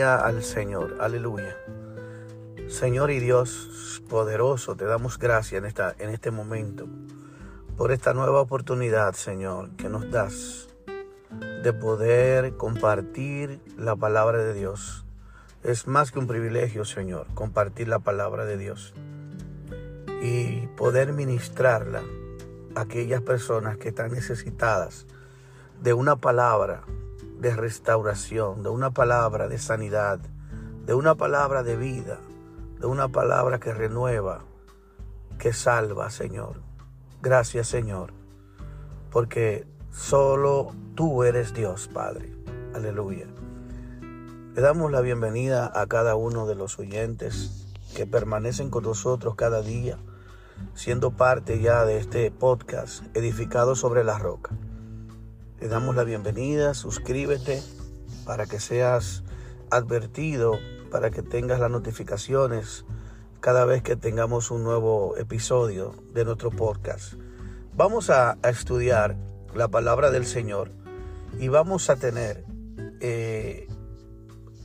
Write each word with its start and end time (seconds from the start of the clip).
Al 0.00 0.42
Señor. 0.42 0.96
Aleluya. 1.00 1.54
Señor 2.68 3.10
y 3.10 3.18
Dios 3.20 4.02
poderoso, 4.08 4.74
te 4.74 4.86
damos 4.86 5.18
gracias 5.18 5.58
en, 5.58 5.66
esta, 5.66 5.94
en 5.98 6.08
este 6.08 6.30
momento 6.30 6.88
por 7.76 7.92
esta 7.92 8.14
nueva 8.14 8.40
oportunidad, 8.40 9.12
Señor, 9.12 9.70
que 9.76 9.90
nos 9.90 10.10
das 10.10 10.68
de 11.62 11.72
poder 11.74 12.56
compartir 12.56 13.60
la 13.76 13.94
palabra 13.94 14.38
de 14.38 14.54
Dios. 14.54 15.04
Es 15.62 15.86
más 15.86 16.10
que 16.10 16.18
un 16.18 16.26
privilegio, 16.26 16.86
Señor, 16.86 17.26
compartir 17.34 17.88
la 17.88 17.98
palabra 17.98 18.46
de 18.46 18.56
Dios 18.56 18.94
y 20.22 20.66
poder 20.68 21.12
ministrarla 21.12 22.02
a 22.74 22.80
aquellas 22.80 23.20
personas 23.20 23.76
que 23.76 23.88
están 23.90 24.10
necesitadas 24.12 25.06
de 25.82 25.92
una 25.92 26.16
palabra 26.16 26.82
de 27.42 27.56
restauración, 27.56 28.62
de 28.62 28.68
una 28.68 28.92
palabra 28.92 29.48
de 29.48 29.58
sanidad, 29.58 30.20
de 30.86 30.94
una 30.94 31.16
palabra 31.16 31.64
de 31.64 31.76
vida, 31.76 32.20
de 32.78 32.86
una 32.86 33.08
palabra 33.08 33.58
que 33.58 33.74
renueva, 33.74 34.44
que 35.40 35.52
salva, 35.52 36.08
Señor. 36.10 36.62
Gracias, 37.20 37.66
Señor, 37.66 38.12
porque 39.10 39.66
solo 39.90 40.72
tú 40.94 41.24
eres 41.24 41.52
Dios, 41.52 41.90
Padre. 41.92 42.32
Aleluya. 42.76 43.26
Le 44.54 44.62
damos 44.62 44.92
la 44.92 45.00
bienvenida 45.00 45.72
a 45.74 45.88
cada 45.88 46.14
uno 46.14 46.46
de 46.46 46.54
los 46.54 46.78
oyentes 46.78 47.66
que 47.96 48.06
permanecen 48.06 48.70
con 48.70 48.84
nosotros 48.84 49.34
cada 49.34 49.62
día, 49.62 49.98
siendo 50.74 51.10
parte 51.10 51.60
ya 51.60 51.84
de 51.86 51.98
este 51.98 52.30
podcast 52.30 53.04
edificado 53.16 53.74
sobre 53.74 54.04
la 54.04 54.16
roca. 54.16 54.56
Le 55.62 55.68
damos 55.68 55.94
la 55.94 56.02
bienvenida, 56.02 56.74
suscríbete 56.74 57.62
para 58.26 58.46
que 58.46 58.58
seas 58.58 59.22
advertido, 59.70 60.58
para 60.90 61.12
que 61.12 61.22
tengas 61.22 61.60
las 61.60 61.70
notificaciones 61.70 62.84
cada 63.38 63.64
vez 63.64 63.80
que 63.80 63.94
tengamos 63.94 64.50
un 64.50 64.64
nuevo 64.64 65.16
episodio 65.16 65.94
de 66.12 66.24
nuestro 66.24 66.50
podcast. 66.50 67.12
Vamos 67.76 68.10
a, 68.10 68.38
estudiar 68.42 69.14
la 69.54 69.68
palabra 69.68 70.10
del 70.10 70.26
Señor 70.26 70.72
y 71.38 71.46
vamos 71.46 71.90
a 71.90 71.94
tener 71.94 72.44
eh, 73.00 73.68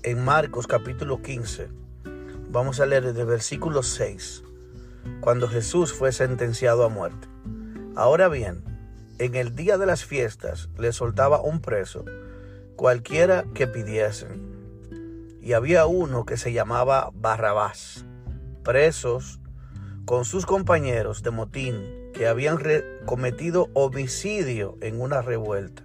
en 0.01 0.25
Marcos 0.25 0.65
capítulo 0.65 1.21
15, 1.21 1.69
vamos 2.49 2.79
a 2.79 2.87
leer 2.87 3.05
desde 3.05 3.23
versículo 3.23 3.83
6, 3.83 4.41
cuando 5.21 5.47
Jesús 5.47 5.93
fue 5.93 6.11
sentenciado 6.11 6.83
a 6.83 6.89
muerte. 6.89 7.27
Ahora 7.95 8.29
bien, 8.29 8.76
en 9.19 9.35
el 9.35 9.55
día 9.55 9.77
de 9.77 9.85
las 9.85 10.05
fiestas 10.05 10.69
le 10.77 10.91
soltaba 10.93 11.41
un 11.41 11.61
preso, 11.61 12.05
cualquiera 12.75 13.45
que 13.53 13.67
pidiesen. 13.67 14.55
Y 15.41 15.53
había 15.53 15.85
uno 15.85 16.25
que 16.25 16.37
se 16.37 16.53
llamaba 16.53 17.09
Barrabás, 17.13 18.05
presos 18.63 19.39
con 20.05 20.25
sus 20.25 20.45
compañeros 20.45 21.23
de 21.23 21.31
motín 21.31 22.11
que 22.13 22.27
habían 22.27 22.59
cometido 23.05 23.69
homicidio 23.73 24.77
en 24.81 25.01
una 25.01 25.21
revuelta. 25.21 25.83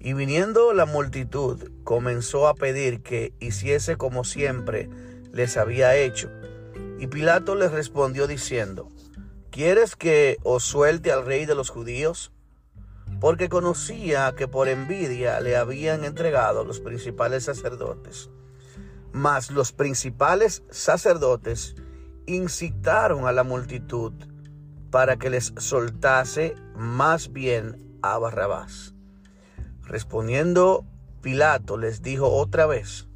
Y 0.00 0.12
viniendo 0.12 0.72
la 0.72 0.86
multitud, 0.86 1.70
comenzó 1.82 2.46
a 2.46 2.54
pedir 2.54 3.02
que 3.02 3.32
hiciese 3.40 3.96
como 3.96 4.22
siempre 4.22 4.88
les 5.32 5.56
había 5.56 5.96
hecho. 5.96 6.30
Y 7.00 7.08
Pilato 7.08 7.56
les 7.56 7.72
respondió 7.72 8.26
diciendo, 8.26 8.88
¿Quieres 9.58 9.96
que 9.96 10.38
os 10.44 10.62
suelte 10.62 11.10
al 11.10 11.26
rey 11.26 11.44
de 11.44 11.56
los 11.56 11.68
judíos? 11.68 12.30
Porque 13.18 13.48
conocía 13.48 14.32
que 14.36 14.46
por 14.46 14.68
envidia 14.68 15.40
le 15.40 15.56
habían 15.56 16.04
entregado 16.04 16.62
los 16.62 16.78
principales 16.78 17.46
sacerdotes. 17.46 18.30
Mas 19.10 19.50
los 19.50 19.72
principales 19.72 20.62
sacerdotes 20.70 21.74
incitaron 22.26 23.26
a 23.26 23.32
la 23.32 23.42
multitud 23.42 24.12
para 24.92 25.16
que 25.16 25.28
les 25.28 25.52
soltase 25.56 26.54
más 26.76 27.32
bien 27.32 27.98
a 28.00 28.16
Barrabás. 28.16 28.94
Respondiendo 29.82 30.84
Pilato 31.20 31.78
les 31.78 32.00
dijo 32.00 32.28
otra 32.28 32.66
vez, 32.66 33.08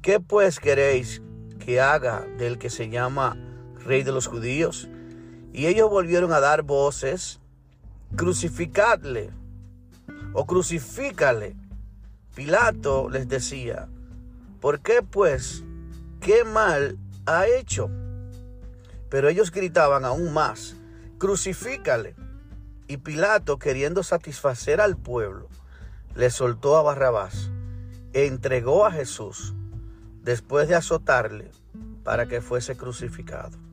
¿qué 0.00 0.18
pues 0.18 0.60
queréis 0.60 1.20
que 1.58 1.82
haga 1.82 2.24
del 2.38 2.56
que 2.56 2.70
se 2.70 2.88
llama 2.88 3.36
rey 3.84 4.02
de 4.02 4.12
los 4.12 4.28
judíos? 4.28 4.88
Y 5.54 5.68
ellos 5.68 5.88
volvieron 5.88 6.32
a 6.32 6.40
dar 6.40 6.62
voces, 6.62 7.38
crucificadle 8.16 9.30
o 10.32 10.46
crucifícale. 10.46 11.54
Pilato 12.34 13.08
les 13.08 13.28
decía, 13.28 13.86
¿por 14.60 14.80
qué 14.80 15.00
pues? 15.08 15.62
¿Qué 16.20 16.42
mal 16.42 16.98
ha 17.24 17.46
hecho? 17.46 17.88
Pero 19.08 19.28
ellos 19.28 19.52
gritaban 19.52 20.04
aún 20.04 20.32
más, 20.32 20.74
crucifícale. 21.18 22.16
Y 22.88 22.96
Pilato, 22.96 23.60
queriendo 23.60 24.02
satisfacer 24.02 24.80
al 24.80 24.96
pueblo, 24.96 25.48
le 26.16 26.30
soltó 26.30 26.76
a 26.76 26.82
Barrabás 26.82 27.52
e 28.12 28.26
entregó 28.26 28.86
a 28.86 28.90
Jesús 28.90 29.54
después 30.24 30.66
de 30.66 30.74
azotarle 30.74 31.52
para 32.02 32.26
que 32.26 32.40
fuese 32.40 32.76
crucificado. 32.76 33.63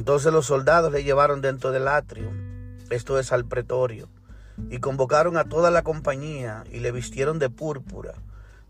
Entonces 0.00 0.32
los 0.32 0.46
soldados 0.46 0.90
le 0.90 1.04
llevaron 1.04 1.42
dentro 1.42 1.72
del 1.72 1.86
atrio, 1.86 2.30
esto 2.88 3.18
es 3.18 3.32
al 3.32 3.44
pretorio, 3.44 4.08
y 4.70 4.78
convocaron 4.78 5.36
a 5.36 5.44
toda 5.44 5.70
la 5.70 5.82
compañía 5.82 6.64
y 6.72 6.78
le 6.78 6.90
vistieron 6.90 7.38
de 7.38 7.50
púrpura, 7.50 8.14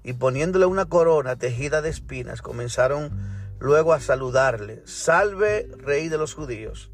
y 0.02 0.14
poniéndole 0.14 0.66
una 0.66 0.86
corona 0.86 1.36
tejida 1.36 1.82
de 1.82 1.88
espinas, 1.88 2.42
comenzaron 2.42 3.12
luego 3.60 3.92
a 3.92 4.00
saludarle, 4.00 4.82
salve 4.86 5.70
rey 5.78 6.08
de 6.08 6.18
los 6.18 6.34
judíos, 6.34 6.90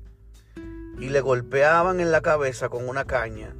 y 1.00 1.08
le 1.08 1.22
golpeaban 1.22 1.98
en 1.98 2.12
la 2.12 2.20
cabeza 2.20 2.68
con 2.68 2.86
una 2.86 3.06
caña, 3.06 3.56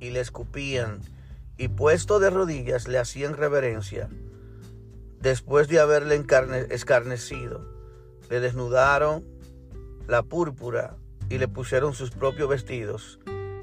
y 0.00 0.08
le 0.08 0.20
escupían, 0.20 1.00
y 1.58 1.68
puesto 1.68 2.18
de 2.18 2.30
rodillas 2.30 2.88
le 2.88 2.98
hacían 2.98 3.36
reverencia. 3.36 4.08
Después 5.20 5.68
de 5.68 5.80
haberle 5.80 6.24
escarnecido, 6.70 7.68
le 8.30 8.40
desnudaron 8.40 9.33
la 10.06 10.22
púrpura 10.22 10.96
y 11.28 11.38
le 11.38 11.48
pusieron 11.48 11.94
sus 11.94 12.10
propios 12.10 12.48
vestidos 12.48 13.18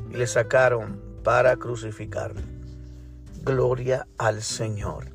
y 0.09 0.15
le 0.15 0.27
sacaron 0.27 1.01
para 1.23 1.55
crucificarle. 1.57 2.41
Gloria 3.43 4.07
al 4.17 4.41
Señor. 4.41 5.11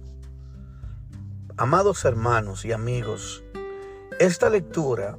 Amados 1.56 2.04
hermanos 2.04 2.64
y 2.64 2.72
amigos, 2.72 3.42
esta 4.18 4.50
lectura, 4.50 5.18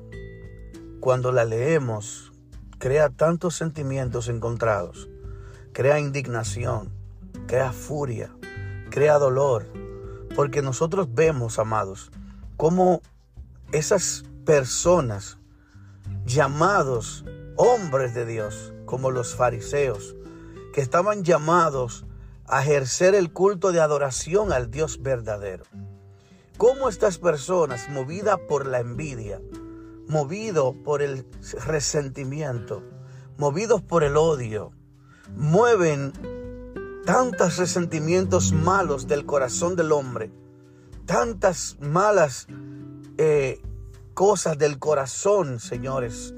cuando 1.00 1.32
la 1.32 1.46
leemos, 1.46 2.32
crea 2.78 3.10
tantos 3.10 3.56
sentimientos 3.56 4.28
encontrados, 4.28 5.10
crea 5.74 6.00
indignación, 6.00 6.92
crea 7.48 7.72
furia, 7.72 8.32
crea 8.90 9.18
dolor, 9.18 9.66
porque 10.36 10.62
nosotros 10.62 11.08
vemos, 11.14 11.60
amados, 11.60 12.12
cómo 12.56 13.02
esas 13.72 14.24
personas 14.46 15.40
llamados 16.26 17.26
hombres 17.56 18.14
de 18.14 18.26
Dios, 18.26 18.74
como 18.86 19.12
los 19.12 19.36
fariseos, 19.36 20.16
que 20.74 20.82
estaban 20.82 21.24
llamados 21.24 22.06
a 22.46 22.62
ejercer 22.62 23.16
el 23.16 23.32
culto 23.32 23.72
de 23.72 23.82
adoración 23.82 24.54
al 24.54 24.72
Dios 24.72 25.02
verdadero. 25.02 25.64
Cómo 26.58 26.90
estas 26.90 27.18
personas, 27.18 27.90
movidas 27.90 28.40
por 28.48 28.66
la 28.66 28.80
envidia, 28.80 29.42
movidos 30.08 30.76
por 30.84 31.02
el 31.02 31.26
resentimiento, 31.66 32.84
movidos 33.38 33.82
por 33.82 34.04
el 34.04 34.18
odio, 34.18 34.72
mueven 35.36 36.14
tantos 37.06 37.58
resentimientos 37.58 38.52
malos 38.54 39.08
del 39.08 39.26
corazón 39.26 39.76
del 39.76 39.92
hombre, 39.92 40.32
tantas 41.06 41.78
malas 41.80 42.48
eh, 43.18 43.62
cosas 44.18 44.58
del 44.58 44.80
corazón, 44.80 45.60
señores, 45.60 46.34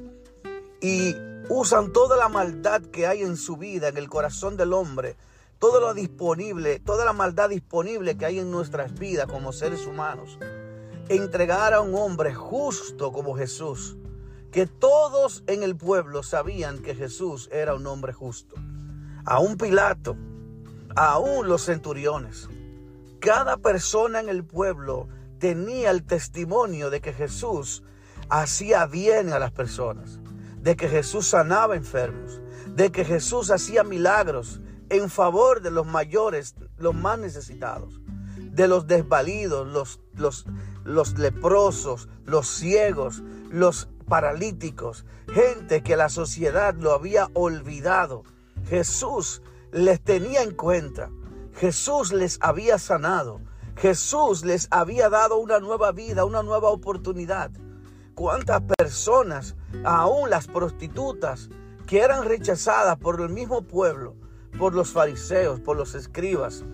y 0.82 1.16
usan 1.48 1.94
toda 1.94 2.18
la 2.18 2.28
maldad 2.28 2.82
que 2.82 3.08
hay 3.08 3.22
en 3.22 3.38
su 3.38 3.56
vida, 3.56 3.88
en 3.88 3.96
el 3.96 4.10
corazón 4.10 4.58
del 4.58 4.74
hombre, 4.74 5.16
todo 5.60 5.80
lo 5.80 5.94
disponible, 5.94 6.82
toda 6.82 7.06
la 7.06 7.14
maldad 7.14 7.48
disponible 7.48 8.18
que 8.18 8.26
hay 8.26 8.40
en 8.40 8.52
nuestras 8.52 9.00
vidas 9.00 9.28
como 9.28 9.54
seres 9.54 9.88
humanos, 9.88 10.38
entregar 11.08 11.74
a 11.74 11.80
un 11.80 11.96
hombre 11.96 12.36
justo 12.36 13.14
como 13.14 13.38
Jesús, 13.38 13.96
que 14.52 14.68
todos 14.68 15.46
en 15.48 15.64
el 15.64 15.78
pueblo 15.78 16.22
sabían 16.22 16.80
que 16.80 16.96
Jesús 16.96 17.48
era 17.50 17.76
un 17.76 17.88
hombre 17.88 18.12
justo, 18.12 18.58
a 19.24 19.40
un 19.40 19.56
Pilato, 19.56 20.18
aún 20.98 21.48
los 21.48 21.64
centuriones. 21.64 22.50
Cada 23.22 23.56
persona 23.56 24.20
en 24.20 24.28
el 24.28 24.44
pueblo 24.44 25.08
tenía 25.40 25.92
el 25.92 26.04
testimonio 26.04 26.90
de 26.90 27.02
que 27.02 27.14
Jesús 27.14 27.84
hacía 28.30 28.86
bien 28.86 29.34
a 29.34 29.40
las 29.40 29.52
personas, 29.52 30.20
de 30.62 30.76
que 30.76 30.88
Jesús 30.88 31.28
sanaba 31.28 31.76
enfermos, 31.76 32.42
de 32.68 32.92
que 32.92 33.06
Jesús 33.06 33.50
hacía 33.50 33.84
milagros 33.84 34.62
en 34.90 35.10
favor 35.10 35.62
de 35.62 35.72
los 35.72 35.86
mayores, 35.86 36.56
los 36.78 36.94
más 36.94 37.18
necesitados, 37.18 38.00
de 38.38 38.68
los 38.68 38.88
desvalidos, 38.88 39.68
los, 39.68 40.00
los, 40.14 40.46
los 40.84 41.18
leprosos, 41.18 42.10
los 42.26 42.48
ciegos, 42.48 43.24
los 43.50 43.90
paralíticos, 44.08 45.06
gente 45.32 45.82
que 45.84 45.96
la 45.96 46.10
sociedad 46.10 46.76
lo 46.76 46.94
había 46.94 47.30
olvidado. 47.34 48.24
Jesús 48.68 49.42
les 49.72 50.02
tenía 50.02 50.42
en 50.42 50.52
cuenta. 50.52 51.10
Jesús 51.56 52.12
les 52.12 52.40
había 52.42 52.78
sanado. 52.80 53.42
Jesús 53.80 54.44
les 54.44 54.68
había 54.72 55.10
dado 55.10 55.38
una 55.38 55.62
nueva 55.62 55.94
vida, 55.94 56.26
una 56.26 56.44
nueva 56.44 56.68
oportunidad. 56.68 57.50
¿Cuántas 58.14 58.62
personas, 58.78 59.56
aún 59.86 60.30
las 60.30 60.48
prostitutas, 60.48 61.50
que 61.88 62.02
eran 62.02 62.26
rechazadas 62.26 62.98
por 62.98 63.22
el 63.22 63.30
mismo 63.30 63.62
pueblo, 63.62 64.18
por 64.58 64.76
los 64.76 64.92
fariseos, 64.92 65.62
por 65.62 65.78
los 65.78 65.96
escribas, 65.96 66.66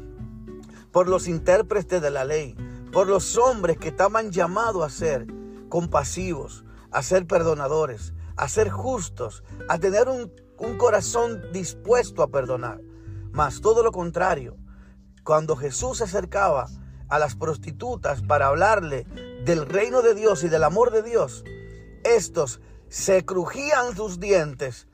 por 0.92 1.08
los 1.08 1.28
intérpretes 1.28 2.02
de 2.02 2.10
la 2.10 2.26
ley, 2.26 2.56
por 2.92 3.06
los 3.06 3.38
hombres 3.38 3.78
que 3.78 3.90
estaban 3.90 4.32
llamados 4.32 4.84
a 4.84 4.90
ser 4.90 5.28
compasivos, 5.70 6.66
a 6.90 7.04
ser 7.04 7.28
perdonadores, 7.28 8.16
a 8.36 8.50
ser 8.50 8.72
justos, 8.72 9.44
a 9.70 9.78
tener 9.78 10.10
un, 10.10 10.34
un 10.58 10.76
corazón 10.80 11.52
dispuesto 11.54 12.24
a 12.24 12.32
perdonar. 12.32 12.82
Mas 13.32 13.62
todo 13.62 13.84
lo 13.84 13.92
contrario, 13.92 14.58
cuando 15.24 15.56
Jesús 15.56 16.00
se 16.00 16.06
acercaba 16.06 16.68
a 17.10 17.20
las 17.20 17.36
prostitutas 17.36 18.22
para 18.22 18.48
hablarle 18.48 19.06
del 19.46 19.66
reino 19.66 20.02
de 20.02 20.16
Dios 20.16 20.44
y 20.44 20.50
del 20.50 20.64
amor 20.64 20.92
de 20.92 21.04
Dios, 21.04 21.44
estos 22.04 22.62
se 22.90 23.26
crujían 23.26 23.96
sus 23.96 24.20
dientes 24.20 24.88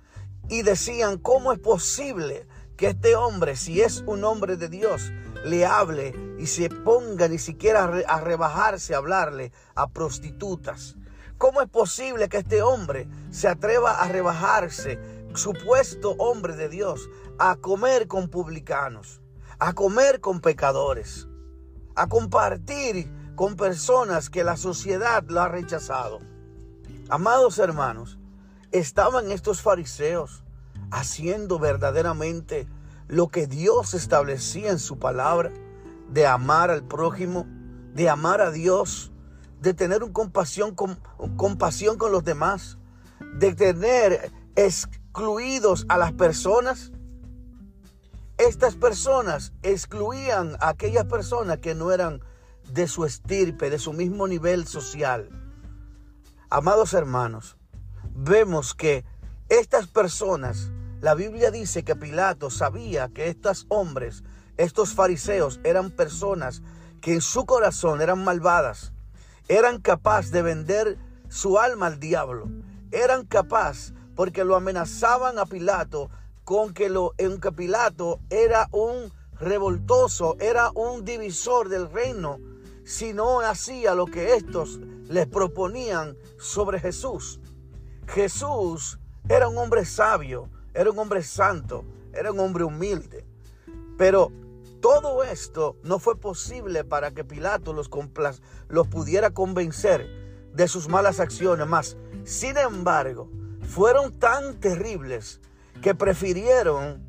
y 0.49 0.63
decían, 0.63 1.17
¿cómo 1.17 1.53
es 1.53 1.59
posible 1.59 2.47
que 2.77 2.87
este 2.87 3.15
hombre, 3.15 3.55
si 3.55 3.81
es 3.81 4.03
un 4.07 4.23
hombre 4.23 4.57
de 4.57 4.69
Dios, 4.69 5.11
le 5.45 5.65
hable 5.65 6.13
y 6.39 6.47
se 6.47 6.69
ponga 6.69 7.27
ni 7.27 7.37
siquiera 7.37 7.85
a 8.07 8.19
rebajarse 8.21 8.93
a 8.93 8.97
hablarle 8.97 9.51
a 9.75 9.89
prostitutas? 9.89 10.95
¿Cómo 11.37 11.61
es 11.61 11.69
posible 11.69 12.29
que 12.29 12.37
este 12.37 12.61
hombre 12.61 13.07
se 13.31 13.47
atreva 13.47 14.01
a 14.01 14.07
rebajarse, 14.07 14.99
supuesto 15.33 16.11
hombre 16.17 16.55
de 16.55 16.69
Dios, 16.69 17.09
a 17.39 17.55
comer 17.55 18.07
con 18.07 18.29
publicanos, 18.29 19.21
a 19.57 19.73
comer 19.73 20.19
con 20.19 20.41
pecadores, 20.41 21.27
a 21.95 22.07
compartir 22.07 23.11
con 23.35 23.55
personas 23.55 24.29
que 24.29 24.43
la 24.43 24.57
sociedad 24.57 25.23
lo 25.27 25.41
ha 25.41 25.47
rechazado? 25.47 26.19
Amados 27.09 27.59
hermanos, 27.59 28.17
estaban 28.71 29.31
estos 29.31 29.61
fariseos 29.61 30.43
haciendo 30.91 31.59
verdaderamente 31.59 32.67
lo 33.07 33.27
que 33.27 33.47
Dios 33.47 33.93
establecía 33.93 34.71
en 34.71 34.79
su 34.79 34.97
palabra, 34.97 35.51
de 36.09 36.27
amar 36.27 36.69
al 36.69 36.83
prójimo, 36.83 37.45
de 37.93 38.09
amar 38.09 38.41
a 38.41 38.51
Dios, 38.51 39.11
de 39.59 39.73
tener 39.73 40.03
un 40.03 40.11
compasión 40.11 40.75
con, 40.75 40.99
compasión 41.35 41.97
con 41.97 42.11
los 42.11 42.23
demás, 42.23 42.77
de 43.37 43.53
tener 43.53 44.31
excluidos 44.55 45.85
a 45.89 45.97
las 45.97 46.13
personas. 46.13 46.91
Estas 48.41 48.73
personas 48.73 49.53
excluían 49.61 50.57
a 50.61 50.69
aquellas 50.69 51.05
personas 51.05 51.59
que 51.59 51.75
no 51.75 51.91
eran 51.91 52.23
de 52.73 52.87
su 52.87 53.05
estirpe, 53.05 53.69
de 53.69 53.77
su 53.77 53.93
mismo 53.93 54.27
nivel 54.27 54.65
social. 54.65 55.29
Amados 56.49 56.95
hermanos, 56.95 57.55
vemos 58.15 58.73
que 58.73 59.05
estas 59.47 59.85
personas, 59.85 60.71
la 61.01 61.13
Biblia 61.13 61.51
dice 61.51 61.83
que 61.83 61.95
Pilato 61.95 62.49
sabía 62.49 63.09
que 63.09 63.27
estos 63.27 63.67
hombres, 63.69 64.23
estos 64.57 64.95
fariseos, 64.95 65.59
eran 65.63 65.91
personas 65.91 66.63
que 66.99 67.13
en 67.13 67.21
su 67.21 67.45
corazón 67.45 68.01
eran 68.01 68.23
malvadas, 68.23 68.91
eran 69.49 69.79
capaces 69.79 70.31
de 70.31 70.41
vender 70.41 70.97
su 71.29 71.59
alma 71.59 71.85
al 71.85 71.99
diablo. 71.99 72.49
Eran 72.89 73.23
capaces 73.23 73.93
porque 74.15 74.43
lo 74.43 74.55
amenazaban 74.55 75.37
a 75.37 75.45
Pilato 75.45 76.09
con 76.51 76.73
que 76.73 76.89
lo 76.89 77.13
en 77.17 77.39
que 77.39 77.53
Pilato 77.53 78.19
era 78.29 78.67
un 78.73 79.09
revoltoso, 79.39 80.35
era 80.41 80.69
un 80.71 81.05
divisor 81.05 81.69
del 81.69 81.89
reino, 81.89 82.41
si 82.83 83.13
no 83.13 83.39
hacía 83.39 83.95
lo 83.95 84.05
que 84.05 84.35
estos 84.35 84.77
les 85.07 85.27
proponían 85.27 86.17
sobre 86.37 86.81
Jesús. 86.81 87.39
Jesús 88.05 88.99
era 89.29 89.47
un 89.47 89.57
hombre 89.57 89.85
sabio, 89.85 90.49
era 90.73 90.91
un 90.91 90.99
hombre 90.99 91.23
santo, 91.23 91.85
era 92.11 92.33
un 92.33 92.39
hombre 92.41 92.65
humilde. 92.65 93.25
Pero 93.97 94.29
todo 94.81 95.23
esto 95.23 95.77
no 95.83 95.99
fue 95.99 96.19
posible 96.19 96.83
para 96.83 97.11
que 97.11 97.23
Pilato 97.23 97.71
los, 97.71 97.89
los 98.67 98.87
pudiera 98.89 99.29
convencer 99.29 100.05
de 100.53 100.67
sus 100.67 100.89
malas 100.89 101.21
acciones. 101.21 101.65
Más, 101.65 101.95
sin 102.25 102.57
embargo, 102.57 103.29
fueron 103.61 104.19
tan 104.19 104.59
terribles 104.59 105.39
que 105.81 105.95
prefirieron 105.95 107.03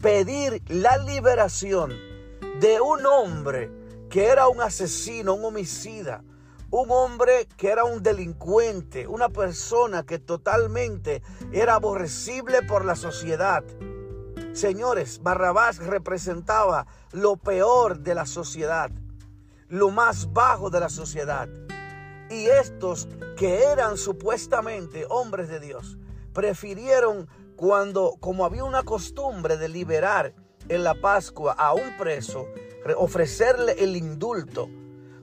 pedir 0.00 0.62
la 0.68 0.98
liberación 0.98 1.92
de 2.60 2.80
un 2.80 3.04
hombre 3.06 3.70
que 4.10 4.26
era 4.26 4.48
un 4.48 4.60
asesino, 4.60 5.34
un 5.34 5.46
homicida, 5.46 6.22
un 6.70 6.90
hombre 6.90 7.48
que 7.56 7.70
era 7.70 7.84
un 7.84 8.02
delincuente, 8.02 9.06
una 9.06 9.28
persona 9.28 10.04
que 10.04 10.18
totalmente 10.18 11.22
era 11.52 11.74
aborrecible 11.74 12.62
por 12.62 12.84
la 12.84 12.96
sociedad. 12.96 13.64
Señores, 14.52 15.22
Barrabás 15.22 15.78
representaba 15.78 16.86
lo 17.12 17.36
peor 17.36 18.00
de 18.00 18.14
la 18.14 18.26
sociedad, 18.26 18.90
lo 19.68 19.90
más 19.90 20.32
bajo 20.32 20.68
de 20.70 20.80
la 20.80 20.88
sociedad. 20.88 21.48
Y 22.30 22.46
estos 22.46 23.08
que 23.36 23.64
eran 23.64 23.96
supuestamente 23.96 25.06
hombres 25.08 25.48
de 25.48 25.60
Dios, 25.60 25.96
prefirieron 26.34 27.28
cuando, 27.58 28.14
como 28.20 28.44
había 28.44 28.62
una 28.62 28.84
costumbre 28.84 29.56
de 29.56 29.68
liberar 29.68 30.32
en 30.68 30.84
la 30.84 30.94
Pascua 30.94 31.54
a 31.58 31.74
un 31.74 31.96
preso, 31.98 32.46
ofrecerle 32.96 33.74
el 33.80 33.96
indulto, 33.96 34.68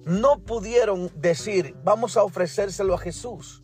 no 0.03 0.39
pudieron 0.39 1.09
decir, 1.15 1.77
vamos 1.85 2.17
a 2.17 2.23
ofrecérselo 2.23 2.93
a 2.93 2.97
Jesús, 2.97 3.63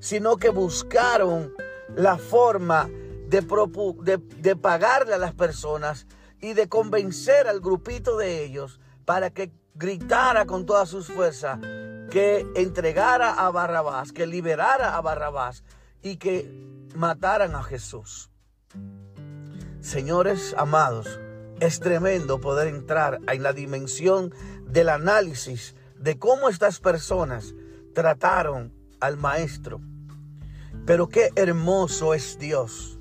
sino 0.00 0.38
que 0.38 0.48
buscaron 0.48 1.52
la 1.94 2.18
forma 2.18 2.90
de, 3.28 4.20
de, 4.40 4.56
pagarle 4.56 5.14
a 5.14 5.18
las 5.18 5.34
personas 5.34 6.08
y 6.40 6.54
de 6.54 6.68
convencer 6.68 7.46
al 7.46 7.60
grupito 7.60 8.16
de 8.18 8.42
ellos 8.42 8.80
para 9.04 9.30
que 9.30 9.52
gritara 9.76 10.46
con 10.46 10.66
todas 10.66 10.88
sus 10.88 11.06
fuerzas 11.06 11.60
que 12.10 12.44
entregara 12.56 13.34
a 13.34 13.52
Barrabás, 13.52 14.10
que 14.10 14.26
liberara 14.26 14.96
a 14.96 15.00
Barrabás 15.00 15.62
y 16.02 16.16
que 16.16 16.76
mataran 16.94 17.54
a 17.54 17.62
Jesús. 17.62 18.30
Señores 19.80 20.54
amados, 20.58 21.20
es 21.60 21.80
tremendo 21.80 22.40
poder 22.40 22.68
entrar 22.68 23.20
en 23.26 23.42
la 23.42 23.52
dimensión 23.52 24.34
del 24.66 24.88
análisis 24.88 25.74
de 25.98 26.18
cómo 26.18 26.48
estas 26.48 26.80
personas 26.80 27.54
trataron 27.94 28.72
al 29.00 29.16
maestro. 29.16 29.80
Pero 30.86 31.08
qué 31.08 31.30
hermoso 31.36 32.14
es 32.14 32.38
Dios 32.38 32.98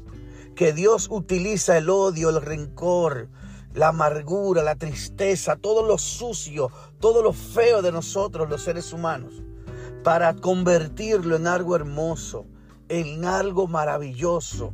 que 0.57 0.73
Dios 0.73 1.07
utiliza 1.11 1.77
el 1.77 1.87
odio, 1.87 2.31
el 2.31 2.41
rencor, 2.41 3.29
la 3.75 3.89
amargura, 3.89 4.63
la 4.63 4.75
tristeza, 4.75 5.55
todo 5.55 5.85
lo 5.85 5.99
sucio, 5.99 6.71
todo 6.99 7.21
lo 7.21 7.31
feo 7.31 7.83
de 7.83 7.91
nosotros 7.91 8.49
los 8.49 8.63
seres 8.63 8.91
humanos, 8.91 9.43
para 10.03 10.35
convertirlo 10.35 11.35
en 11.35 11.45
algo 11.45 11.75
hermoso, 11.75 12.47
en 12.89 13.25
algo 13.25 13.67
maravilloso, 13.67 14.73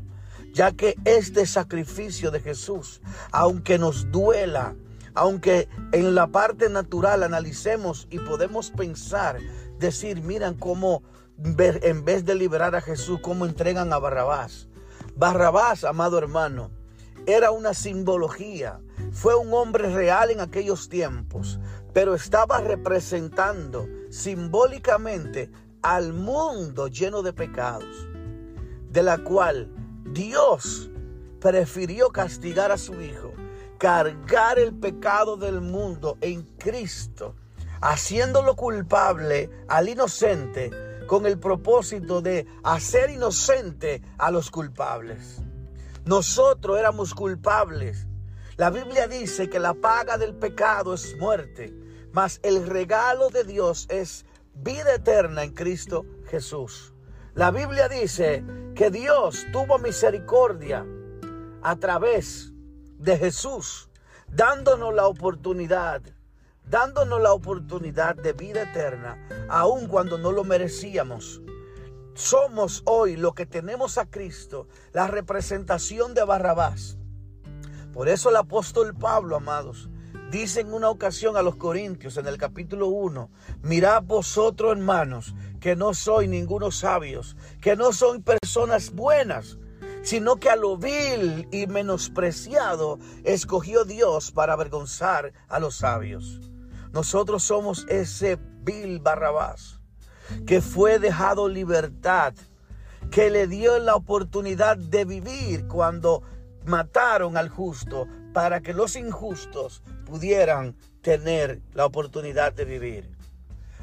ya 0.54 0.72
que 0.72 0.96
este 1.06 1.46
sacrificio 1.46 2.32
de 2.32 2.40
Jesús, 2.40 3.02
aunque 3.32 3.78
nos 3.78 4.12
duela, 4.12 4.76
aunque 5.16 5.68
en 5.92 6.16
la 6.16 6.28
parte 6.28 6.70
natural 6.70 7.24
analicemos 7.24 8.08
y 8.10 8.20
podemos 8.20 8.72
pensar, 8.72 9.40
decir, 9.80 10.22
miran 10.22 10.56
cómo 10.56 11.04
en 11.38 12.06
vez 12.06 12.26
de 12.26 12.36
liberar 12.36 12.76
a 12.76 12.82
Jesús, 12.82 13.20
cómo 13.22 13.46
entregan 13.46 13.92
a 13.92 14.00
Barrabás. 14.00 14.68
Barrabás, 15.16 15.84
amado 15.84 16.18
hermano, 16.18 16.72
era 17.26 17.52
una 17.52 17.74
simbología. 17.74 18.80
Fue 19.12 19.36
un 19.36 19.54
hombre 19.54 19.94
real 19.94 20.32
en 20.32 20.40
aquellos 20.40 20.90
tiempos, 20.90 21.60
pero 21.94 22.16
estaba 22.16 22.60
representando 22.60 23.88
simbólicamente 24.10 25.52
al 25.84 26.14
mundo 26.14 26.88
lleno 26.88 27.22
de 27.22 27.34
pecados, 27.34 28.08
de 28.90 29.04
la 29.04 29.18
cual 29.20 29.70
Dios 30.12 30.90
prefirió 31.40 32.10
castigar 32.10 32.72
a 32.72 32.78
su 32.78 33.00
Hijo, 33.02 33.34
cargar 33.78 34.58
el 34.60 34.74
pecado 34.74 35.36
del 35.36 35.60
mundo 35.62 36.18
en 36.22 36.44
Cristo, 36.58 37.36
haciéndolo 37.82 38.56
culpable 38.56 39.50
al 39.68 39.90
inocente 39.90 40.72
con 41.06 41.26
el 41.26 41.38
propósito 41.38 42.22
de 42.22 42.48
hacer 42.64 43.10
inocente 43.10 44.02
a 44.18 44.32
los 44.32 44.50
culpables. 44.50 45.42
Nosotros 46.06 46.80
éramos 46.80 47.14
culpables 47.14 48.08
La 48.56 48.70
Biblia 48.70 49.08
dice 49.08 49.50
que 49.50 49.60
la 49.60 49.74
paga 49.74 50.18
del 50.18 50.36
pecado 50.36 50.94
es 50.94 51.18
muerte, 51.18 51.74
mas 52.12 52.40
el 52.44 52.68
regalo 52.68 53.30
de 53.30 53.44
Dios 53.44 53.88
es 53.90 54.26
vida 54.54 54.96
eterna 54.96 55.44
en 55.44 55.54
Cristo 55.54 56.06
Jesús. 56.28 56.94
La 57.36 57.52
Biblia 57.52 57.90
dice 57.90 58.44
que 58.76 58.92
Dios 58.92 59.46
tuvo 59.52 59.80
misericordia 59.80 60.86
a 61.62 61.76
través 61.78 62.54
de 62.98 63.18
Jesús, 63.18 63.90
dándonos 64.28 64.94
la 64.94 65.08
oportunidad, 65.08 66.02
dándonos 66.66 67.22
la 67.22 67.34
oportunidad 67.34 68.16
de 68.16 68.34
vida 68.34 68.64
eterna, 68.64 69.18
aun 69.50 69.88
cuando 69.88 70.18
no 70.18 70.32
lo 70.32 70.44
merecíamos. 70.44 71.42
Somos 72.14 72.84
hoy 72.86 73.16
lo 73.16 73.34
que 73.34 73.46
tenemos 73.46 73.98
a 73.98 74.06
Cristo, 74.06 74.68
la 74.92 75.08
representación 75.08 76.14
de 76.14 76.24
Barrabás. 76.24 76.98
Por 77.92 78.08
eso 78.08 78.30
el 78.30 78.36
apóstol 78.36 78.96
Pablo, 78.96 79.36
amados, 79.36 79.90
dice 80.34 80.62
en 80.62 80.74
una 80.74 80.90
ocasión 80.90 81.38
a 81.38 81.44
los 81.44 81.58
Corintios 81.58 82.18
en 82.18 82.26
el 82.26 82.40
capítulo 82.40 82.88
1, 82.88 83.30
mirad 83.62 84.02
vosotros 84.02 84.72
hermanos, 84.72 85.36
que 85.60 85.76
no 85.76 85.94
soy 85.94 86.28
ninguno 86.28 86.72
sabios, 86.72 87.38
que 87.62 87.76
no 87.76 87.94
son 87.94 88.24
personas 88.24 88.92
buenas, 88.92 89.60
sino 90.02 90.38
que 90.38 90.50
a 90.50 90.56
lo 90.56 90.76
vil 90.76 91.48
y 91.52 91.68
menospreciado 91.68 92.98
escogió 93.24 93.86
Dios 93.86 94.32
para 94.32 94.54
avergonzar 94.54 95.34
a 95.50 95.60
los 95.60 95.76
sabios. 95.76 96.42
Nosotros 96.92 97.44
somos 97.44 97.86
ese 97.88 98.40
vil 98.64 99.02
Barrabás 99.02 99.80
que 100.48 100.62
fue 100.62 100.98
dejado 100.98 101.48
libertad, 101.48 102.34
que 103.12 103.30
le 103.30 103.46
dio 103.46 103.78
la 103.78 103.94
oportunidad 103.94 104.78
de 104.78 105.06
vivir 105.06 105.68
cuando 105.68 106.24
mataron 106.66 107.38
al 107.38 107.50
justo 107.50 108.08
para 108.34 108.62
que 108.62 108.74
los 108.74 108.96
injustos 108.96 109.84
pudieran 110.06 110.76
tener 111.02 111.62
la 111.74 111.86
oportunidad 111.86 112.52
de 112.52 112.66
vivir. 112.66 113.16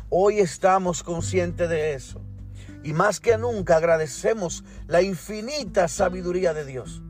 Hoy 0.09 0.41
estamos 0.41 1.03
conscientes 1.05 1.69
de 1.69 1.95
eso 1.95 2.21
y 2.83 2.93
más 2.93 3.21
que 3.21 3.39
nunca 3.39 3.77
agradecemos 3.77 4.65
la 4.89 5.03
infinita 5.03 5.87
sabiduría 5.87 6.53
de 6.53 6.65
Dios, 6.65 7.01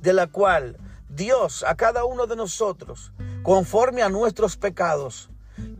de 0.00 0.12
la 0.12 0.26
cual 0.26 0.78
Dios 1.08 1.64
a 1.66 1.76
cada 1.76 2.04
uno 2.04 2.26
de 2.26 2.36
nosotros, 2.36 3.12
conforme 3.42 4.02
a 4.02 4.08
nuestros 4.08 4.56
pecados, 4.56 5.30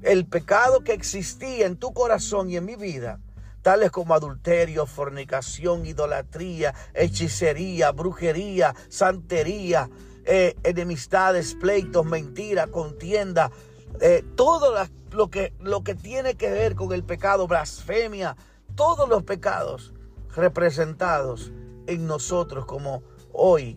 el 0.03 0.27
pecado 0.27 0.85
que 0.85 0.93
existía 0.93 1.67
en 1.67 1.77
tu 1.77 1.93
corazón 1.93 2.51
y 2.51 2.57
en 2.57 2.67
mi 2.67 2.77
vida, 2.77 3.19
tales 3.63 3.91
como 3.91 4.15
adulterio, 4.15 4.87
fornicación, 4.87 5.87
idolatría, 5.87 6.75
hechicería, 6.95 7.93
brujería, 7.93 8.75
santería, 8.89 9.91
eh, 10.33 10.57
enemistades, 10.63 11.57
pleitos, 11.57 12.07
mentira, 12.07 12.69
contienda, 12.69 13.51
eh, 14.01 14.25
todo 14.37 14.73
lo, 15.11 15.29
que, 15.29 15.53
lo 15.59 15.83
que 15.83 15.97
tiene 15.97 16.37
que 16.37 16.49
ver 16.49 16.77
con 16.77 16.93
el 16.93 17.03
pecado, 17.03 17.49
blasfemia, 17.49 18.37
todos 18.77 19.09
los 19.09 19.25
pecados 19.25 19.93
representados 20.37 21.51
en 21.89 22.07
nosotros 22.07 22.65
como 22.65 23.03
hoy 23.33 23.77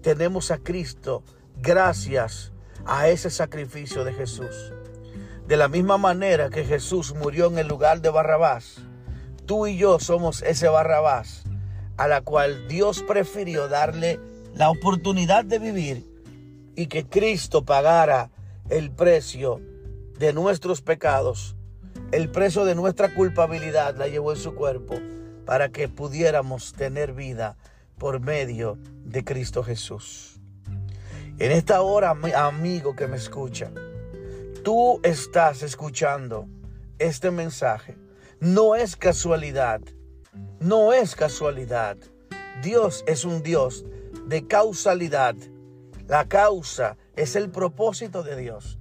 tenemos 0.00 0.52
a 0.52 0.58
Cristo 0.58 1.24
gracias 1.56 2.52
a 2.86 3.08
ese 3.08 3.28
sacrificio 3.28 4.04
de 4.04 4.12
Jesús. 4.12 4.72
De 5.48 5.56
la 5.56 5.66
misma 5.66 5.98
manera 5.98 6.48
que 6.48 6.64
Jesús 6.64 7.12
murió 7.12 7.46
en 7.46 7.58
el 7.58 7.66
lugar 7.66 8.02
de 8.02 8.10
Barrabás, 8.10 8.76
tú 9.46 9.66
y 9.66 9.76
yo 9.76 9.98
somos 9.98 10.42
ese 10.42 10.68
Barrabás 10.68 11.42
a 11.96 12.06
la 12.06 12.20
cual 12.20 12.68
Dios 12.68 13.02
prefirió 13.02 13.66
darle 13.66 14.20
la 14.58 14.70
oportunidad 14.70 15.44
de 15.44 15.60
vivir 15.60 16.04
y 16.74 16.88
que 16.88 17.06
Cristo 17.06 17.64
pagara 17.64 18.32
el 18.68 18.90
precio 18.90 19.60
de 20.18 20.32
nuestros 20.32 20.82
pecados, 20.82 21.54
el 22.10 22.28
precio 22.28 22.64
de 22.64 22.74
nuestra 22.74 23.14
culpabilidad 23.14 23.96
la 23.96 24.08
llevó 24.08 24.32
en 24.32 24.38
su 24.38 24.56
cuerpo 24.56 24.96
para 25.46 25.68
que 25.68 25.88
pudiéramos 25.88 26.72
tener 26.72 27.12
vida 27.12 27.56
por 27.98 28.18
medio 28.18 28.78
de 29.04 29.24
Cristo 29.24 29.62
Jesús. 29.62 30.40
En 31.38 31.52
esta 31.52 31.80
hora, 31.82 32.16
amigo 32.34 32.96
que 32.96 33.06
me 33.06 33.16
escucha, 33.16 33.70
tú 34.64 34.98
estás 35.04 35.62
escuchando 35.62 36.48
este 36.98 37.30
mensaje, 37.30 37.96
no 38.40 38.74
es 38.74 38.96
casualidad, 38.96 39.80
no 40.58 40.92
es 40.92 41.14
casualidad. 41.14 41.96
Dios 42.60 43.04
es 43.06 43.24
un 43.24 43.44
Dios 43.44 43.84
de 44.28 44.46
causalidad. 44.46 45.34
La 46.06 46.28
causa 46.28 46.96
es 47.16 47.34
el 47.34 47.50
propósito 47.50 48.22
de 48.22 48.36
Dios. 48.36 48.78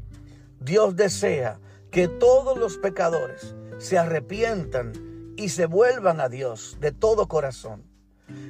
Dios 0.59 0.95
desea 0.95 1.59
que 1.89 2.07
todos 2.07 2.57
los 2.57 2.77
pecadores 2.77 3.55
se 3.77 3.97
arrepientan 3.97 4.91
y 5.37 5.49
se 5.49 5.65
vuelvan 5.65 6.19
a 6.19 6.27
Dios 6.27 6.77
de 6.81 6.91
todo 6.91 7.27
corazón. 7.27 7.83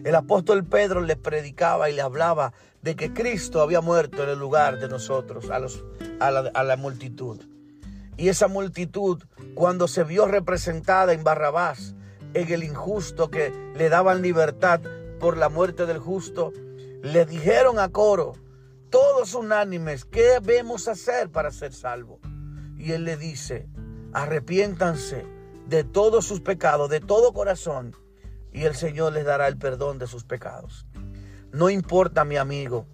El 0.03 0.15
apóstol 0.15 0.65
Pedro 0.65 1.01
le 1.01 1.15
predicaba 1.15 1.89
y 1.89 1.93
le 1.93 2.01
hablaba 2.01 2.53
de 2.81 2.95
que 2.95 3.13
Cristo 3.13 3.61
había 3.61 3.81
muerto 3.81 4.23
en 4.23 4.29
el 4.29 4.39
lugar 4.39 4.79
de 4.79 4.87
nosotros, 4.87 5.51
a, 5.51 5.59
los, 5.59 5.83
a, 6.19 6.31
la, 6.31 6.63
la 6.63 6.77
multitud. 6.77 7.43
Y 8.15 8.29
esa 8.29 8.47
multitud, 8.47 9.23
cuando 9.53 9.87
se 9.87 10.03
vio 10.03 10.25
representada 10.25 11.13
en 11.13 11.23
Barrabás, 11.23 11.93
en 12.33 12.51
el 12.51 12.63
injusto 12.63 13.29
que 13.29 13.53
le 13.75 13.89
daban 13.89 14.23
libertad 14.23 14.81
por 15.19 15.37
la 15.37 15.49
muerte 15.49 15.85
del 15.85 15.99
justo, 15.99 16.53
le 17.01 17.25
dijeron 17.25 17.79
a 17.79 17.89
coro, 17.89 18.33
todos 18.89 19.33
unánimes, 19.33 20.05
¿qué 20.05 20.39
debemos 20.39 20.87
hacer 20.87 21.29
para 21.29 21.51
ser 21.51 21.73
salvos? 21.73 22.19
Y 22.77 22.91
él 22.93 23.03
le 23.03 23.17
dice, 23.17 23.67
arrepiéntanse 24.13 25.25
de 25.67 25.83
todos 25.83 26.25
sus 26.25 26.41
pecados, 26.41 26.89
de 26.89 26.99
todo 26.99 27.33
corazón, 27.33 27.95
y 28.53 28.63
el 28.63 28.75
Señor 28.75 29.13
les 29.13 29.25
dará 29.25 29.47
el 29.47 29.57
perdón 29.57 29.99
de 29.99 30.07
sus 30.07 30.23
pecados. 30.23 30.87
No 31.51 31.69
importa, 31.69 32.25
mi 32.25 32.37
amigo, 32.37 32.85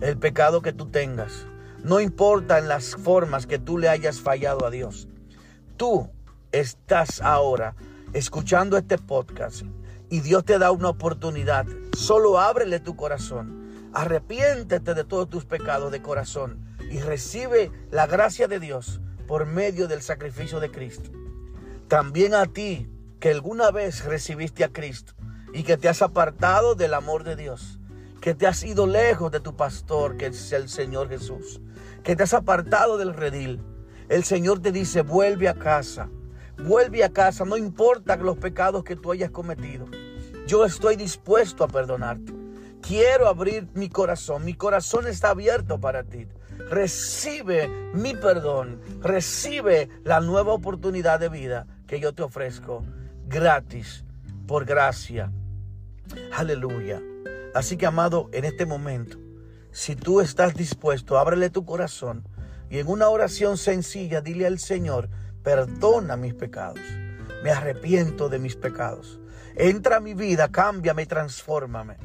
el 0.00 0.18
pecado 0.18 0.62
que 0.62 0.72
tú 0.72 0.86
tengas. 0.86 1.46
No 1.82 2.00
importa 2.00 2.58
en 2.58 2.68
las 2.68 2.94
formas 2.96 3.46
que 3.46 3.58
tú 3.58 3.78
le 3.78 3.88
hayas 3.88 4.20
fallado 4.20 4.66
a 4.66 4.70
Dios. 4.70 5.08
Tú 5.76 6.10
estás 6.52 7.20
ahora 7.20 7.74
escuchando 8.12 8.76
este 8.76 8.98
podcast 8.98 9.62
y 10.10 10.20
Dios 10.20 10.44
te 10.44 10.58
da 10.58 10.70
una 10.72 10.90
oportunidad. 10.90 11.66
Solo 11.96 12.38
ábrele 12.38 12.80
tu 12.80 12.96
corazón. 12.96 13.90
Arrepiéntete 13.92 14.94
de 14.94 15.04
todos 15.04 15.30
tus 15.30 15.44
pecados 15.44 15.90
de 15.90 16.02
corazón 16.02 16.58
y 16.90 16.98
recibe 16.98 17.70
la 17.90 18.06
gracia 18.06 18.48
de 18.48 18.60
Dios 18.60 19.00
por 19.26 19.46
medio 19.46 19.88
del 19.88 20.02
sacrificio 20.02 20.60
de 20.60 20.70
Cristo. 20.70 21.10
También 21.88 22.34
a 22.34 22.46
ti 22.46 22.88
que 23.18 23.30
alguna 23.30 23.70
vez 23.70 24.04
recibiste 24.04 24.64
a 24.64 24.72
Cristo 24.72 25.14
y 25.52 25.62
que 25.62 25.76
te 25.76 25.88
has 25.88 26.02
apartado 26.02 26.74
del 26.74 26.94
amor 26.94 27.24
de 27.24 27.36
Dios 27.36 27.80
que 28.20 28.34
te 28.34 28.46
has 28.46 28.62
ido 28.62 28.86
lejos 28.86 29.32
de 29.32 29.40
tu 29.40 29.56
pastor, 29.56 30.16
que 30.16 30.26
es 30.26 30.52
el 30.52 30.68
Señor 30.68 31.08
Jesús, 31.08 31.60
que 32.04 32.14
te 32.14 32.22
has 32.22 32.34
apartado 32.34 32.98
del 32.98 33.14
redil. 33.14 33.62
El 34.08 34.24
Señor 34.24 34.60
te 34.60 34.72
dice, 34.72 35.02
vuelve 35.02 35.48
a 35.48 35.54
casa, 35.54 36.10
vuelve 36.64 37.04
a 37.04 37.10
casa, 37.10 37.44
no 37.44 37.56
importa 37.56 38.16
los 38.16 38.38
pecados 38.38 38.84
que 38.84 38.96
tú 38.96 39.12
hayas 39.12 39.30
cometido. 39.30 39.86
Yo 40.46 40.64
estoy 40.64 40.96
dispuesto 40.96 41.64
a 41.64 41.68
perdonarte. 41.68 42.32
Quiero 42.80 43.28
abrir 43.28 43.68
mi 43.74 43.88
corazón, 43.88 44.44
mi 44.44 44.54
corazón 44.54 45.06
está 45.06 45.30
abierto 45.30 45.80
para 45.80 46.02
ti. 46.02 46.26
Recibe 46.70 47.68
mi 47.94 48.14
perdón, 48.14 48.80
recibe 49.00 49.88
la 50.04 50.20
nueva 50.20 50.52
oportunidad 50.52 51.20
de 51.20 51.28
vida 51.28 51.66
que 51.86 52.00
yo 52.00 52.12
te 52.12 52.22
ofrezco 52.22 52.84
gratis, 53.26 54.04
por 54.46 54.64
gracia. 54.64 55.32
Aleluya. 56.32 57.00
Así 57.54 57.76
que, 57.76 57.86
amado, 57.86 58.28
en 58.32 58.44
este 58.44 58.66
momento, 58.66 59.18
si 59.72 59.94
tú 59.96 60.20
estás 60.20 60.54
dispuesto, 60.54 61.18
ábrele 61.18 61.50
tu 61.50 61.64
corazón 61.64 62.24
y 62.68 62.78
en 62.78 62.88
una 62.88 63.08
oración 63.08 63.56
sencilla 63.56 64.20
dile 64.20 64.46
al 64.46 64.58
Señor, 64.58 65.08
perdona 65.42 66.16
mis 66.16 66.34
pecados, 66.34 66.80
me 67.42 67.50
arrepiento 67.50 68.28
de 68.28 68.38
mis 68.38 68.56
pecados. 68.56 69.20
Entra 69.56 69.96
a 69.96 70.00
mi 70.00 70.14
vida, 70.14 70.48
cámbiame 70.48 71.06
transfórmame. 71.06 71.96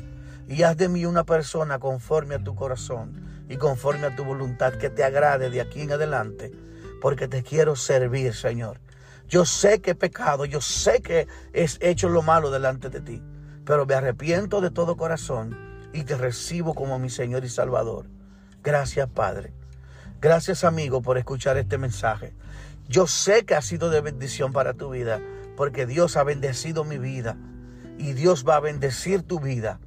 Y 0.48 0.64
haz 0.64 0.78
de 0.78 0.90
mí 0.90 1.06
una 1.06 1.24
persona 1.24 1.80
conforme 1.80 2.36
a 2.36 2.44
tu 2.44 2.56
corazón 2.56 3.46
y 3.50 3.58
conforme 3.58 4.08
a 4.08 4.16
tu 4.16 4.24
voluntad 4.24 4.74
que 4.74 4.90
te 4.90 5.04
agrade 5.04 5.50
de 5.50 5.62
aquí 5.62 5.82
en 5.82 5.92
adelante, 5.92 6.52
porque 7.02 7.28
te 7.28 7.44
quiero 7.44 7.76
servir, 7.76 8.34
Señor. 8.34 8.80
Yo 9.28 9.46
sé 9.46 9.82
que 9.82 9.92
he 9.92 9.96
pecado, 9.96 10.46
yo 10.46 10.62
sé 10.62 11.02
que 11.02 11.28
he 11.54 11.68
hecho 11.82 12.10
lo 12.10 12.22
malo 12.22 12.52
delante 12.52 12.90
de 12.90 13.02
ti 13.02 13.24
pero 13.66 13.86
me 13.86 13.96
arrepiento 13.96 14.62
de 14.62 14.70
todo 14.72 14.96
corazón 14.96 15.58
y 15.92 16.04
te 16.04 16.16
recibo 16.16 16.76
como 16.76 17.00
mi 17.00 17.10
Señor 17.10 17.44
y 17.44 17.50
Salvador. 17.50 18.08
Gracias, 18.64 19.10
Padre. 19.10 19.54
Gracias, 20.22 20.64
amigo, 20.64 21.02
por 21.02 21.18
escuchar 21.18 21.58
este 21.58 21.78
mensaje. 21.78 22.34
Yo 22.88 23.08
sé 23.08 23.46
que 23.46 23.56
ha 23.56 23.62
sido 23.62 23.90
de 23.90 24.02
bendición 24.02 24.54
para 24.54 24.74
tu 24.74 24.92
vida, 24.92 25.22
porque 25.58 25.86
Dios 25.86 26.18
ha 26.18 26.24
bendecido 26.24 26.84
mi 26.84 26.98
vida 26.98 27.38
y 27.98 28.14
Dios 28.14 28.46
va 28.48 28.58
a 28.58 28.60
bendecir 28.62 29.24
tu 29.24 29.40
vida. 29.40 29.80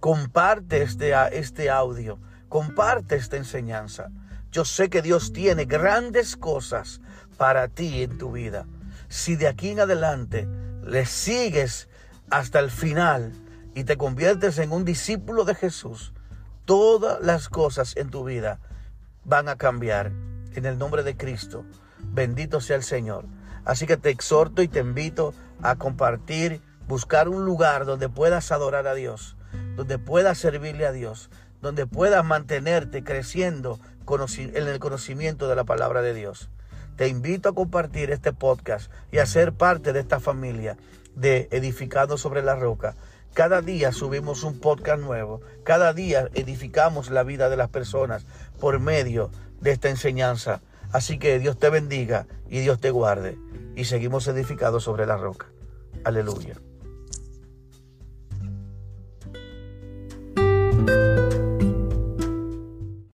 Comparte 0.00 0.82
este, 0.82 1.14
este 1.38 1.70
audio 1.70 2.18
comparte 2.54 3.16
esta 3.16 3.36
enseñanza. 3.36 4.12
Yo 4.52 4.64
sé 4.64 4.88
que 4.88 5.02
Dios 5.02 5.32
tiene 5.32 5.64
grandes 5.64 6.36
cosas 6.36 7.00
para 7.36 7.66
ti 7.66 8.04
en 8.04 8.16
tu 8.16 8.30
vida. 8.30 8.64
Si 9.08 9.34
de 9.34 9.48
aquí 9.48 9.70
en 9.70 9.80
adelante 9.80 10.46
le 10.84 11.04
sigues 11.04 11.88
hasta 12.30 12.60
el 12.60 12.70
final 12.70 13.32
y 13.74 13.82
te 13.82 13.96
conviertes 13.96 14.58
en 14.58 14.70
un 14.70 14.84
discípulo 14.84 15.44
de 15.44 15.56
Jesús, 15.56 16.12
todas 16.64 17.20
las 17.22 17.48
cosas 17.48 17.96
en 17.96 18.10
tu 18.10 18.22
vida 18.22 18.60
van 19.24 19.48
a 19.48 19.56
cambiar 19.56 20.12
en 20.54 20.64
el 20.64 20.78
nombre 20.78 21.02
de 21.02 21.16
Cristo. 21.16 21.64
Bendito 22.14 22.60
sea 22.60 22.76
el 22.76 22.84
Señor. 22.84 23.24
Así 23.64 23.86
que 23.86 23.96
te 23.96 24.10
exhorto 24.10 24.62
y 24.62 24.68
te 24.68 24.78
invito 24.78 25.34
a 25.62 25.74
compartir, 25.74 26.60
buscar 26.86 27.28
un 27.28 27.44
lugar 27.44 27.86
donde 27.86 28.08
puedas 28.08 28.52
adorar 28.52 28.86
a 28.86 28.94
Dios, 28.94 29.36
donde 29.74 29.98
puedas 29.98 30.38
servirle 30.38 30.86
a 30.86 30.92
Dios, 30.92 31.28
donde 31.60 31.86
puedas 31.86 32.24
mantenerte 32.24 33.02
creciendo 33.02 33.80
en 34.06 34.68
el 34.68 34.78
conocimiento 34.78 35.48
de 35.48 35.56
la 35.56 35.64
palabra 35.64 36.02
de 36.02 36.14
Dios. 36.14 36.50
Te 36.94 37.08
invito 37.08 37.48
a 37.48 37.54
compartir 37.54 38.12
este 38.12 38.32
podcast 38.32 38.92
y 39.10 39.18
a 39.18 39.26
ser 39.26 39.52
parte 39.52 39.92
de 39.92 40.00
esta 40.00 40.20
familia 40.20 40.76
de 41.16 41.48
Edificado 41.50 42.16
sobre 42.16 42.42
la 42.42 42.54
Roca. 42.54 42.94
Cada 43.32 43.60
día 43.60 43.90
subimos 43.90 44.44
un 44.44 44.60
podcast 44.60 45.00
nuevo. 45.00 45.40
Cada 45.64 45.92
día 45.92 46.28
edificamos 46.34 47.10
la 47.10 47.24
vida 47.24 47.48
de 47.48 47.56
las 47.56 47.70
personas 47.70 48.24
por 48.60 48.78
medio 48.78 49.32
de 49.60 49.72
esta 49.72 49.88
enseñanza. 49.88 50.60
Así 50.94 51.18
que 51.18 51.40
Dios 51.40 51.58
te 51.58 51.70
bendiga 51.70 52.28
y 52.48 52.60
Dios 52.60 52.78
te 52.78 52.92
guarde. 52.92 53.36
Y 53.74 53.86
seguimos 53.86 54.28
edificados 54.28 54.84
sobre 54.84 55.06
la 55.06 55.16
roca. 55.16 55.50
Aleluya. 56.04 56.54